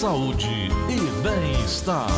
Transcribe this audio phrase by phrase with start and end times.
[0.00, 0.48] saúde
[0.88, 2.08] e bem-estar.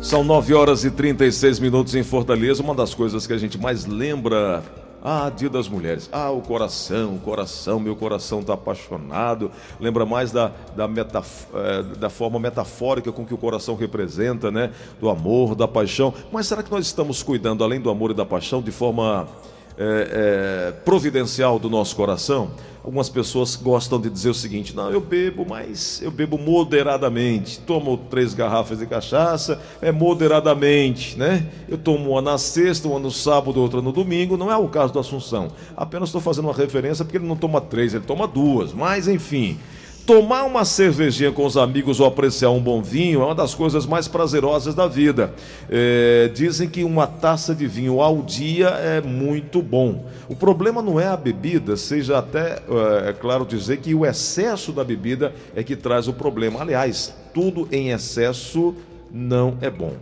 [0.00, 2.62] São 9 horas e 36 minutos em Fortaleza.
[2.62, 4.64] Uma das coisas que a gente mais lembra
[5.02, 6.08] ah, Dia das Mulheres.
[6.10, 9.50] Ah, o coração, o coração, meu coração está apaixonado.
[9.78, 14.72] Lembra mais da, da, metaf eh, da forma metafórica com que o coração representa, né?
[14.98, 16.14] Do amor, da paixão.
[16.32, 19.28] Mas será que nós estamos cuidando, além do amor e da paixão, de forma
[19.76, 22.50] é, é, providencial do nosso coração?
[22.84, 27.58] Algumas pessoas gostam de dizer o seguinte: não, eu bebo, mas eu bebo moderadamente.
[27.60, 31.46] Tomo três garrafas de cachaça, é moderadamente, né?
[31.66, 34.36] Eu tomo uma na sexta, uma no sábado, outra no domingo.
[34.36, 35.48] Não é o caso do Assunção.
[35.74, 38.74] Apenas estou fazendo uma referência porque ele não toma três, ele toma duas.
[38.74, 39.58] Mas, enfim.
[40.06, 43.86] Tomar uma cervejinha com os amigos ou apreciar um bom vinho é uma das coisas
[43.86, 45.32] mais prazerosas da vida.
[45.70, 50.04] É, dizem que uma taça de vinho ao dia é muito bom.
[50.28, 54.72] O problema não é a bebida, seja até, é, é claro dizer que o excesso
[54.72, 56.60] da bebida é que traz o problema.
[56.60, 58.74] Aliás, tudo em excesso
[59.10, 59.94] não é bom.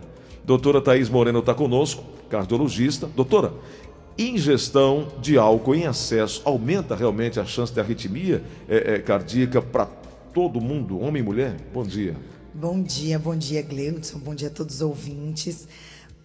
[0.43, 3.07] Doutora Thaís Moreno está conosco, cardiologista.
[3.15, 3.53] Doutora,
[4.17, 9.85] ingestão de álcool em excesso aumenta realmente a chance de arritmia é, é, cardíaca para
[10.33, 11.55] todo mundo, homem e mulher?
[11.73, 12.15] Bom dia.
[12.53, 15.67] Bom dia, bom dia, Gleudson, bom dia a todos os ouvintes.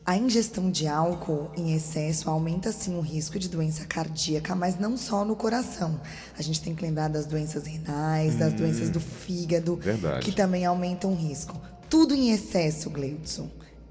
[0.05, 4.97] A ingestão de álcool em excesso aumenta sim o risco de doença cardíaca, mas não
[4.97, 6.01] só no coração.
[6.39, 10.25] A gente tem que lembrar das doenças renais, das hum, doenças do fígado, verdade.
[10.25, 11.61] que também aumentam o risco.
[11.91, 13.51] Tudo em excesso, Gleudson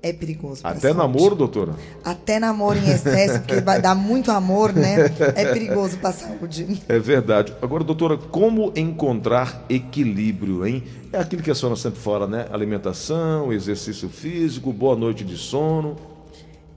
[0.09, 0.61] é perigoso.
[0.63, 1.75] Até namoro, doutora?
[2.03, 4.95] Até namoro em excesso, porque vai dar muito amor, né?
[5.35, 6.81] É perigoso para a saúde.
[6.87, 7.53] É verdade.
[7.61, 10.83] Agora, doutora, como encontrar equilíbrio, hein?
[11.11, 12.47] É aquilo que a senhora sempre fala, né?
[12.51, 15.95] Alimentação, exercício físico, boa noite de sono.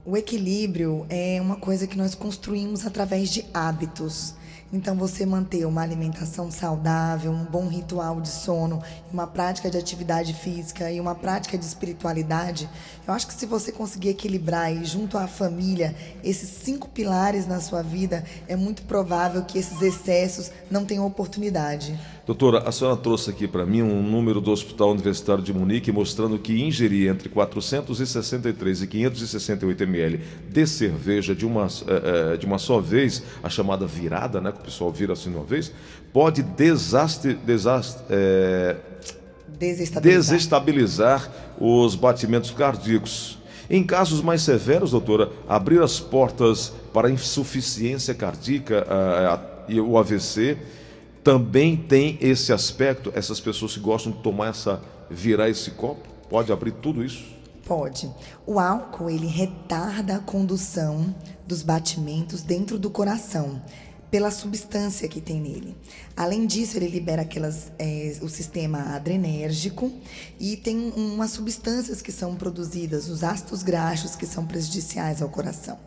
[0.05, 4.33] O equilíbrio é uma coisa que nós construímos através de hábitos.
[4.73, 10.33] Então, você manter uma alimentação saudável, um bom ritual de sono, uma prática de atividade
[10.33, 12.69] física e uma prática de espiritualidade,
[13.05, 17.59] eu acho que se você conseguir equilibrar aí, junto à família, esses cinco pilares na
[17.59, 21.99] sua vida, é muito provável que esses excessos não tenham oportunidade.
[22.25, 26.37] Doutora, a senhora trouxe aqui para mim um número do Hospital Universitário de Munique mostrando
[26.37, 32.59] que ingerir entre 463 e 568 ml de cerveja de uma, eh, eh, de uma
[32.59, 35.73] só vez, a chamada virada, né, que o pessoal vira assim uma vez,
[36.13, 38.75] pode desastre, desastre, é,
[39.47, 40.01] desestabilizar.
[40.01, 43.39] desestabilizar os batimentos cardíacos.
[43.67, 48.85] Em casos mais severos, doutora, abrir as portas para insuficiência cardíaca
[49.67, 50.57] e o AVC
[51.23, 56.51] também tem esse aspecto, essas pessoas que gostam de tomar essa, virar esse copo, pode
[56.51, 57.23] abrir tudo isso?
[57.65, 58.11] Pode.
[58.45, 61.15] O álcool, ele retarda a condução
[61.45, 63.61] dos batimentos dentro do coração
[64.11, 65.77] pela substância que tem nele.
[66.17, 69.89] Além disso, ele libera aquelas, é, o sistema adrenérgico
[70.37, 75.79] e tem umas substâncias que são produzidas, os ácidos graxos, que são prejudiciais ao coração.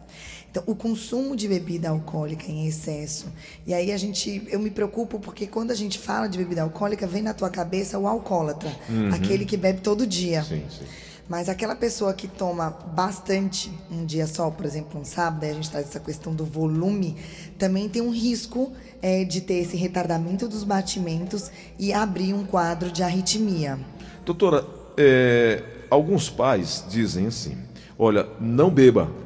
[0.54, 3.26] Então, o consumo de bebida alcoólica em excesso.
[3.66, 7.08] E aí a gente, eu me preocupo porque quando a gente fala de bebida alcoólica,
[7.08, 9.12] vem na tua cabeça o alcoólatra, uhum.
[9.12, 10.44] aquele que bebe todo dia.
[10.44, 10.84] Sim, sim.
[11.28, 15.68] Mas aquela pessoa que toma bastante um dia só, por exemplo, um sábado, a gente
[15.68, 17.16] traz essa questão do volume,
[17.58, 18.72] também tem um risco
[19.02, 21.50] é, de ter esse retardamento dos batimentos
[21.80, 23.76] e abrir um quadro de arritmia.
[24.24, 24.64] Doutora,
[24.96, 27.58] é, alguns pais dizem assim:
[27.98, 29.23] olha, não beba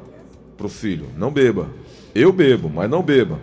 [0.59, 1.69] para o filho, não beba.
[2.13, 3.39] Eu bebo, mas não beba.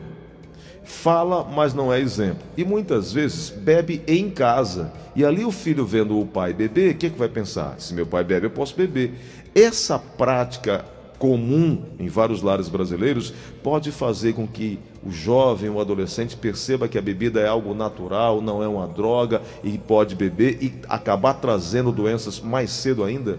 [0.85, 2.47] Fala, mas não é exemplo.
[2.57, 4.93] E muitas vezes bebe em casa.
[5.17, 7.81] E ali o filho vendo o pai beber, o que, que vai pensar?
[7.81, 9.15] Se meu pai bebe, eu posso beber.
[9.55, 10.85] Essa prática
[11.19, 16.99] comum em vários lares brasileiros pode fazer com que o jovem, o adolescente perceba que
[16.99, 21.91] a bebida é algo natural, não é uma droga e pode beber e acabar trazendo
[21.91, 23.39] doenças mais cedo ainda?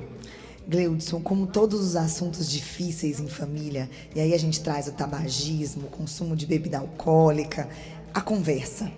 [0.67, 5.87] Gleudson, como todos os assuntos difíceis em família, e aí a gente traz o tabagismo,
[5.87, 7.69] o consumo de bebida alcoólica,
[8.13, 8.91] a conversa.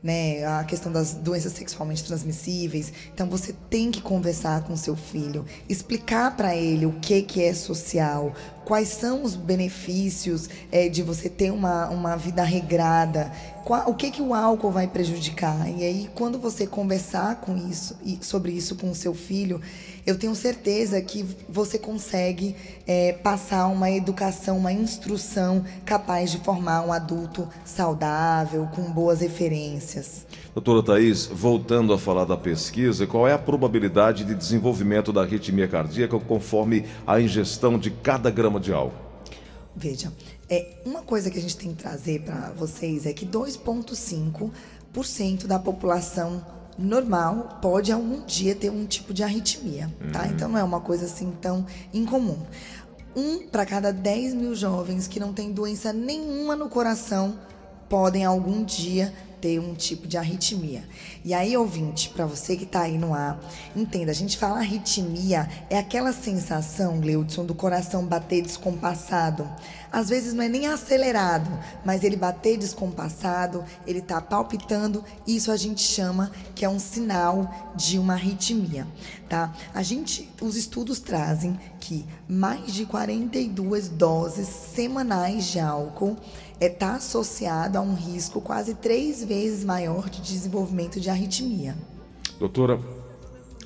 [0.00, 2.92] Né, a questão das doenças sexualmente transmissíveis.
[3.12, 7.52] Então você tem que conversar com seu filho, explicar para ele o que que é
[7.52, 8.32] social,
[8.68, 13.32] quais são os benefícios é, de você ter uma, uma vida regrada,
[13.64, 15.66] qual, o que, que o álcool vai prejudicar.
[15.70, 19.58] E aí, quando você conversar com isso e sobre isso com o seu filho,
[20.06, 22.54] eu tenho certeza que você consegue
[22.86, 30.26] é, passar uma educação, uma instrução capaz de formar um adulto saudável, com boas referências.
[30.54, 35.68] Doutora Thais, voltando a falar da pesquisa, qual é a probabilidade de desenvolvimento da arritmia
[35.68, 38.96] cardíaca conforme a ingestão de cada grama de álcool?
[39.76, 40.10] Veja,
[40.50, 45.58] É, uma coisa que a gente tem que trazer para vocês é que 2,5% da
[45.58, 46.42] população
[46.78, 50.26] normal pode algum dia ter um tipo de arritmia, tá?
[50.26, 52.38] Então não é uma coisa assim tão incomum.
[53.14, 57.38] Um para cada 10 mil jovens que não tem doença nenhuma no coração
[57.88, 60.84] podem algum dia ter um tipo de arritmia.
[61.24, 63.40] E aí, ouvinte, para você que está aí no ar,
[63.74, 69.48] entenda, a gente fala arritmia, é aquela sensação, Gleudson, do coração bater descompassado.
[69.90, 71.50] Às vezes não é nem acelerado,
[71.84, 77.72] mas ele bater descompassado, ele está palpitando, isso a gente chama que é um sinal
[77.74, 78.86] de uma arritmia,
[79.28, 79.52] tá?
[79.74, 86.16] A gente, os estudos trazem que mais de 42 doses semanais de álcool
[86.60, 91.76] está associado a um risco quase três vezes maior de desenvolvimento de arritmia.
[92.38, 92.80] Doutora,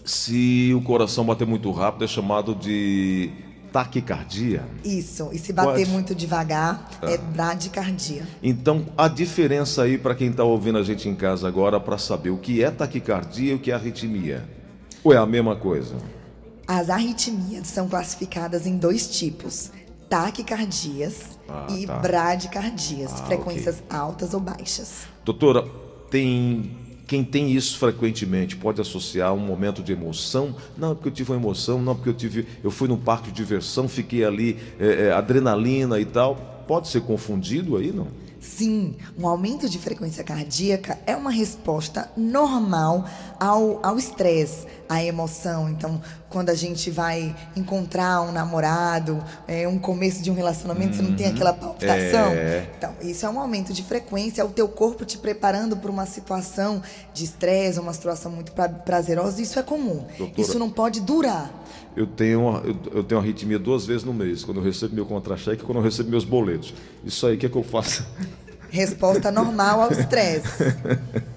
[0.04, 3.30] se o coração bater muito rápido é chamado de
[3.72, 4.64] taquicardia?
[4.84, 5.90] Isso, e se bater Pode.
[5.90, 8.26] muito devagar é bradicardia.
[8.42, 12.30] Então, a diferença aí para quem está ouvindo a gente em casa agora para saber
[12.30, 14.61] o que é taquicardia e o que é arritmia?
[15.04, 15.94] Ou é a mesma coisa?
[16.66, 19.70] As arritmias são classificadas em dois tipos
[20.08, 21.98] taquicardias ah, e tá.
[21.98, 23.98] bradicardias, ah, frequências okay.
[23.98, 25.06] altas ou baixas.
[25.24, 25.66] Doutora,
[26.10, 26.76] tem
[27.06, 30.54] quem tem isso frequentemente pode associar um momento de emoção.
[30.78, 33.36] Não, porque eu tive uma emoção, não, porque eu tive, eu fui num parque de
[33.36, 36.64] diversão, fiquei ali, é, é, adrenalina e tal.
[36.66, 38.08] Pode ser confundido aí, não?
[38.40, 43.04] Sim, um aumento de frequência cardíaca é uma resposta normal
[43.42, 45.68] ao estresse, à emoção.
[45.68, 50.96] Então, quando a gente vai encontrar um namorado, é, um começo de um relacionamento, uhum.
[50.96, 51.32] você não tem uhum.
[51.32, 52.28] aquela palpitação?
[52.28, 52.68] É.
[52.76, 56.06] Então, isso é um aumento de frequência, é o teu corpo te preparando para uma
[56.06, 58.52] situação de estresse, uma situação muito
[58.84, 59.42] prazerosa.
[59.42, 60.04] Isso é comum.
[60.16, 61.50] Doutora, isso não pode durar.
[61.96, 65.04] Eu tenho, uma, eu, eu tenho arritmia duas vezes no mês, quando eu recebo meu
[65.04, 66.72] contra-cheque e quando eu recebo meus boletos.
[67.04, 68.06] Isso aí, o que, é que eu faço?
[68.70, 70.48] Resposta normal ao estresse.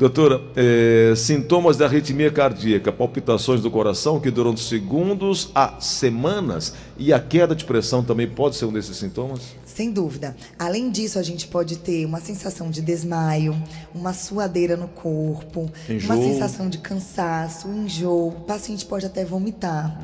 [0.00, 6.72] Doutora, é, sintomas da arritmia cardíaca, palpitações do coração que duram de segundos a semanas
[6.96, 9.54] e a queda de pressão também pode ser um desses sintomas?
[9.62, 10.34] Sem dúvida.
[10.58, 13.54] Além disso, a gente pode ter uma sensação de desmaio,
[13.94, 16.16] uma suadeira no corpo, enjoo.
[16.16, 18.28] uma sensação de cansaço, enjoo.
[18.28, 20.00] O paciente pode até vomitar.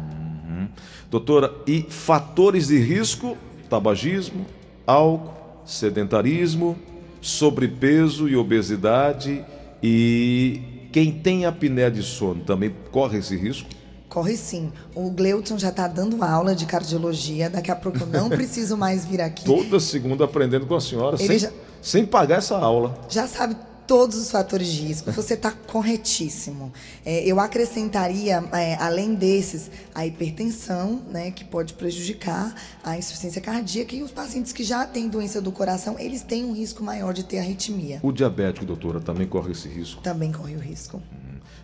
[0.47, 0.69] Uhum.
[1.11, 3.35] Doutora, e fatores de risco?
[3.71, 4.45] Tabagismo,
[4.87, 5.33] álcool,
[5.65, 6.77] sedentarismo,
[7.23, 9.43] sobrepeso e obesidade
[9.83, 13.69] e quem tem apneia de sono também corre esse risco?
[14.09, 14.73] Corre sim.
[14.95, 17.51] O Gleuton já está dando aula de cardiologia.
[17.51, 19.45] Daqui a pouco eu não preciso mais vir aqui.
[19.45, 21.51] Toda segunda aprendendo com a senhora, sem, já...
[21.83, 22.99] sem pagar essa aula.
[23.09, 23.57] Já sabe
[23.87, 25.11] todos os fatores de risco.
[25.13, 26.73] Você está corretíssimo.
[27.05, 33.95] É, eu acrescentaria, é, além desses, a hipertensão, né, que pode prejudicar a insuficiência cardíaca
[33.95, 37.25] e os pacientes que já têm doença do coração, eles têm um risco maior de
[37.25, 38.01] ter arritmia.
[38.03, 40.03] O diabético, doutora, também corre esse risco?
[40.03, 41.01] Também corre o risco.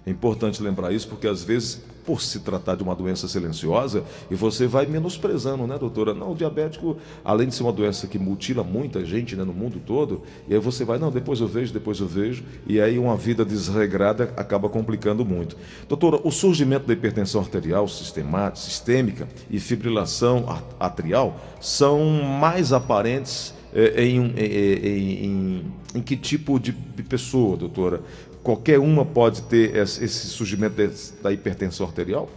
[0.05, 4.35] É importante lembrar isso porque às vezes, por se tratar de uma doença silenciosa, e
[4.35, 6.13] você vai menosprezando, né, doutora?
[6.13, 9.81] Não, o diabético, além de ser uma doença que mutila muita gente né, no mundo
[9.85, 13.17] todo, e aí você vai, não, depois eu vejo, depois eu vejo, e aí uma
[13.17, 15.57] vida desregrada acaba complicando muito.
[15.89, 20.47] Doutora, o surgimento da hipertensão arterial sistêmica e fibrilação
[20.79, 25.65] atrial são mais aparentes eh, em, em, em, em,
[25.97, 26.73] em que tipo de
[27.03, 28.01] pessoa, doutora?
[28.43, 30.77] qualquer uma pode ter esse surgimento
[31.23, 32.29] da hipertensão arterial?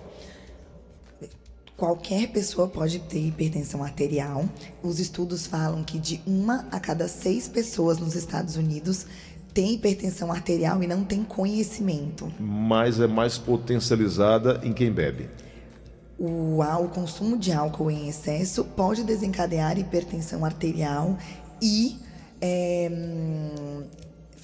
[1.75, 4.47] Qualquer pessoa pode ter hipertensão arterial.
[4.81, 9.05] Os estudos falam que de uma a cada seis pessoas nos Estados Unidos
[9.55, 12.29] tem hipertensão arterial e não tem conhecimento.
[12.38, 15.29] Mas é mais potencializada em quem bebe.
[16.19, 21.17] O, o consumo de álcool em excesso pode desencadear hipertensão arterial
[21.62, 21.97] e
[22.41, 22.91] é,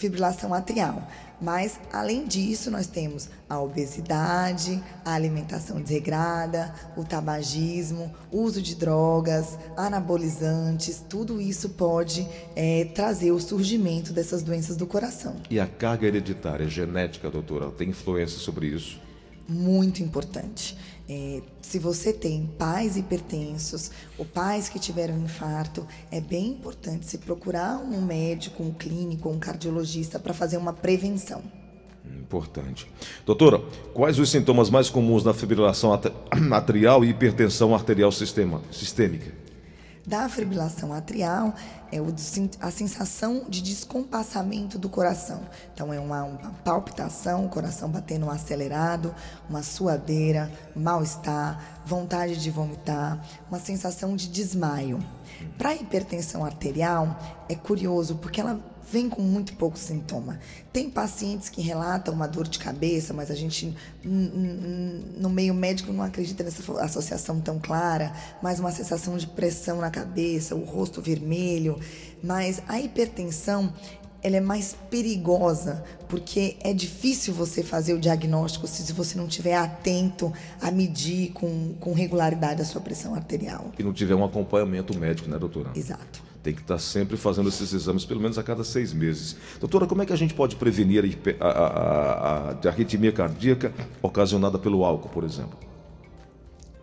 [0.01, 1.07] fibrilação atrial.
[1.39, 8.75] Mas, além disso, nós temos a obesidade, a alimentação desregrada, o tabagismo, o uso de
[8.75, 15.35] drogas, anabolizantes, tudo isso pode é, trazer o surgimento dessas doenças do coração.
[15.49, 18.99] E a carga hereditária genética, doutora, tem influência sobre isso?
[19.47, 20.77] Muito importante.
[21.13, 27.17] É, se você tem pais hipertensos ou pais que tiveram infarto, é bem importante se
[27.17, 31.43] procurar um médico, um clínico, um cardiologista para fazer uma prevenção.
[32.05, 32.89] Importante.
[33.25, 33.61] Doutora,
[33.93, 35.91] quais os sintomas mais comuns da fibrilação
[36.53, 39.33] atrial e hipertensão arterial sistema, sistêmica?
[40.05, 41.53] Da fibrilação atrial,
[41.91, 41.97] é
[42.59, 45.41] a sensação de descompassamento do coração.
[45.73, 49.13] Então, é uma, uma palpitação, o coração batendo acelerado,
[49.47, 54.99] uma suadeira, mal-estar, vontade de vomitar, uma sensação de desmaio.
[55.57, 58.59] Para a hipertensão arterial, é curioso porque ela
[58.89, 60.39] vem com muito pouco sintoma.
[60.71, 66.03] Tem pacientes que relatam uma dor de cabeça, mas a gente no meio médico não
[66.03, 71.79] acredita nessa associação tão clara, mas uma sensação de pressão na cabeça, o rosto vermelho.
[72.23, 73.73] Mas a hipertensão
[74.23, 79.55] ela é mais perigosa, porque é difícil você fazer o diagnóstico se você não estiver
[79.55, 83.71] atento a medir com, com regularidade a sua pressão arterial.
[83.79, 85.71] E não tiver um acompanhamento médico, né, doutora?
[85.75, 86.30] Exato.
[86.43, 89.35] Tem que estar sempre fazendo esses exames, pelo menos a cada seis meses.
[89.59, 91.03] Doutora, como é que a gente pode prevenir
[91.39, 95.57] a, a, a, a arritmia cardíaca ocasionada pelo álcool, por exemplo?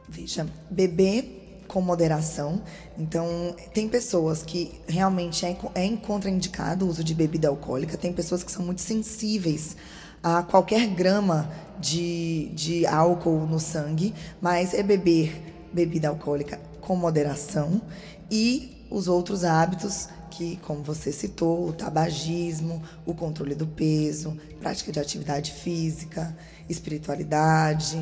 [0.09, 2.63] Veja, beber com moderação.
[2.99, 8.43] Então, tem pessoas que realmente é, é contraindicado o uso de bebida alcoólica, tem pessoas
[8.43, 9.77] que são muito sensíveis
[10.23, 11.49] a qualquer grama
[11.79, 17.83] de, de álcool no sangue, mas é beber bebida alcoólica com moderação
[18.31, 24.93] e os outros hábitos que, como você citou, o tabagismo, o controle do peso, prática
[24.93, 26.37] de atividade física,
[26.69, 28.01] espiritualidade.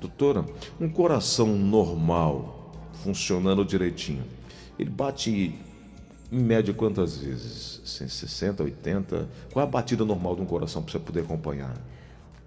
[0.00, 0.44] Doutora,
[0.80, 2.72] um coração normal,
[3.02, 4.24] funcionando direitinho,
[4.78, 5.54] ele bate
[6.32, 7.80] em média quantas vezes?
[7.84, 9.28] 60, 80?
[9.52, 11.74] Qual é a batida normal de um coração para você poder acompanhar?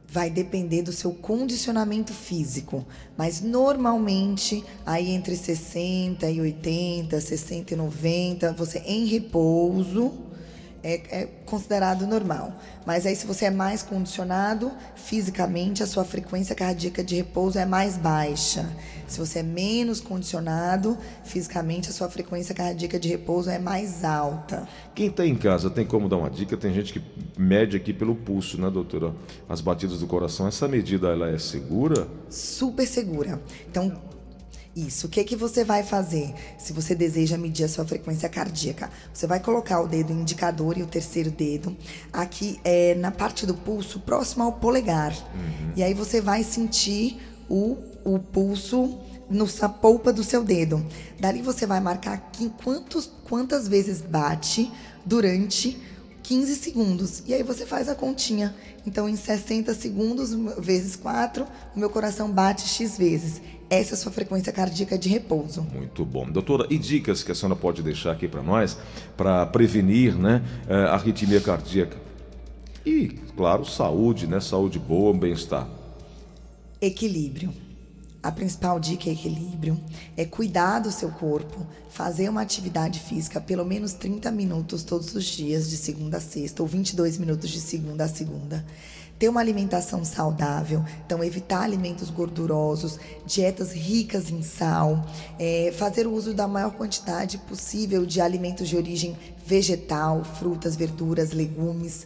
[0.09, 2.85] Vai depender do seu condicionamento físico,
[3.17, 10.26] mas normalmente aí entre 60 e 80, 60 e 90, você em repouso
[10.87, 12.53] é, é, considerado normal.
[12.85, 17.65] Mas aí, se você é mais condicionado fisicamente, a sua frequência cardíaca de repouso é
[17.65, 18.65] mais baixa.
[19.05, 24.65] Se você é menos condicionado fisicamente, a sua frequência cardíaca de repouso é mais alta.
[24.95, 26.55] Quem está em casa tem como dar uma dica?
[26.55, 27.01] Tem gente que
[27.37, 29.13] mede aqui pelo pulso, né, doutora?
[29.49, 30.47] As batidas do coração.
[30.47, 32.07] Essa medida ela é segura?
[32.29, 33.41] Super segura.
[33.69, 33.91] Então,
[34.77, 35.07] isso.
[35.07, 38.89] O que, que você vai fazer se você deseja medir a sua frequência cardíaca?
[39.11, 41.75] Você vai colocar o dedo indicador e o terceiro dedo
[42.13, 45.11] aqui é, na parte do pulso, próximo ao polegar.
[45.11, 45.71] Uhum.
[45.75, 47.19] E aí você vai sentir
[47.49, 50.85] o, o pulso na polpa do seu dedo.
[51.19, 54.71] Dali você vai marcar aqui quantos, quantas vezes bate
[55.05, 55.77] durante
[56.23, 57.23] 15 segundos.
[57.25, 58.55] E aí você faz a continha.
[58.85, 63.97] Então, em 60 segundos, vezes 4, o meu coração bate X vezes essa é a
[63.97, 65.61] sua frequência cardíaca de repouso.
[65.61, 66.29] Muito bom.
[66.29, 68.77] Doutora, e dicas que a senhora pode deixar aqui para nós
[69.15, 71.97] para prevenir né, eh, a arritmia cardíaca?
[72.85, 74.39] E, claro, saúde, né?
[74.39, 75.67] Saúde boa, bem-estar.
[76.79, 77.53] Equilíbrio.
[78.23, 79.79] A principal dica é equilíbrio,
[80.17, 85.23] é cuidar do seu corpo, fazer uma atividade física pelo menos 30 minutos todos os
[85.23, 88.65] dias, de segunda a sexta, ou 22 minutos de segunda a segunda
[89.19, 95.03] ter uma alimentação saudável, então evitar alimentos gordurosos, dietas ricas em sal,
[95.39, 101.31] é, fazer o uso da maior quantidade possível de alimentos de origem vegetal, frutas, verduras,
[101.31, 102.05] legumes,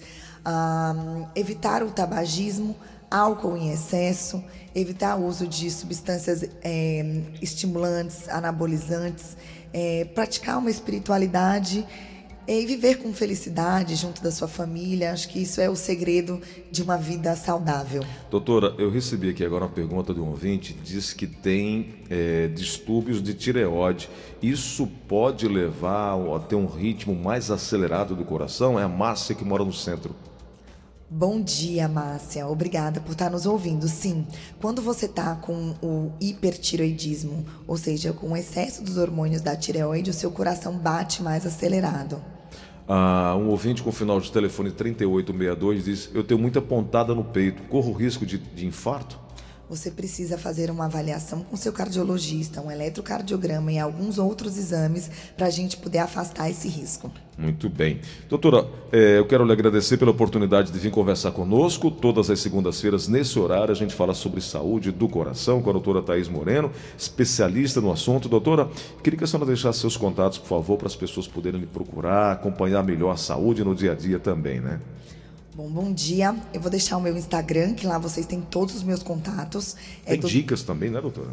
[1.35, 2.75] evitar o tabagismo,
[3.09, 4.41] álcool em excesso,
[4.73, 9.35] evitar o uso de substâncias é, estimulantes, anabolizantes,
[9.73, 11.85] é, praticar uma espiritualidade
[12.47, 15.11] e viver com felicidade junto da sua família.
[15.11, 18.03] Acho que isso é o segredo de uma vida saudável.
[18.29, 23.21] Doutora, eu recebi aqui agora uma pergunta de um ouvinte, diz que tem é, distúrbios
[23.21, 24.09] de tireoide.
[24.41, 28.79] Isso pode levar a ter um ritmo mais acelerado do coração?
[28.79, 30.15] É a Márcia que mora no centro.
[31.13, 32.47] Bom dia, Márcia.
[32.47, 33.85] Obrigada por estar nos ouvindo.
[33.89, 34.25] Sim,
[34.61, 40.09] quando você está com o hipertiroidismo, ou seja, com o excesso dos hormônios da tireoide,
[40.09, 42.23] o seu coração bate mais acelerado.
[42.93, 47.63] Ah, um ouvinte com final de telefone 3862 diz: Eu tenho muita pontada no peito,
[47.69, 49.17] corro risco de, de infarto?
[49.71, 55.47] Você precisa fazer uma avaliação com seu cardiologista, um eletrocardiograma e alguns outros exames para
[55.47, 57.09] a gente poder afastar esse risco.
[57.37, 58.01] Muito bem.
[58.27, 61.89] Doutora, é, eu quero lhe agradecer pela oportunidade de vir conversar conosco.
[61.89, 66.01] Todas as segundas-feiras, nesse horário, a gente fala sobre saúde do coração com a doutora
[66.01, 68.27] Thaís Moreno, especialista no assunto.
[68.27, 68.69] Doutora,
[69.01, 72.33] queria que a senhora deixasse seus contatos, por favor, para as pessoas poderem lhe procurar,
[72.33, 74.81] acompanhar melhor a saúde no dia a dia também, né?
[75.53, 76.33] Bom, bom dia.
[76.53, 79.75] Eu vou deixar o meu Instagram, que lá vocês têm todos os meus contatos.
[80.05, 80.29] É Tem do...
[80.29, 81.27] dicas também, né, doutora?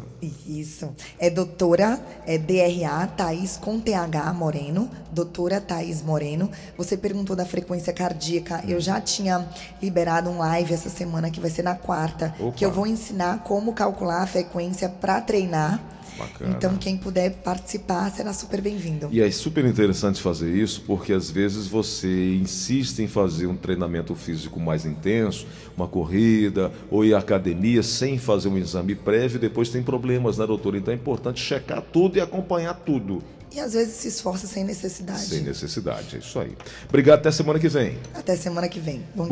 [0.45, 0.93] Isso.
[1.17, 4.91] É doutora, é DRA, Thaís com TH Moreno.
[5.13, 6.51] Doutora Thaís Moreno.
[6.77, 8.61] Você perguntou da frequência cardíaca.
[8.67, 9.47] Eu já tinha
[9.81, 12.51] liberado um live essa semana, que vai ser na quarta, Opa.
[12.51, 15.81] que eu vou ensinar como calcular a frequência para treinar.
[16.19, 16.55] Bacana.
[16.55, 19.07] Então, quem puder participar será super bem-vindo.
[19.11, 24.13] E é super interessante fazer isso porque às vezes você insiste em fazer um treinamento
[24.15, 29.39] físico mais intenso, uma corrida ou ir à academia sem fazer um exame prévio e
[29.39, 30.75] depois tem problemas, né, doutor?
[30.75, 33.23] Então é importante checar tudo e acompanhar tudo.
[33.51, 35.21] E às vezes se esforça sem necessidade.
[35.21, 36.55] Sem necessidade, é isso aí.
[36.87, 37.97] Obrigado, até semana que vem.
[38.13, 39.03] Até semana que vem.
[39.15, 39.27] Bom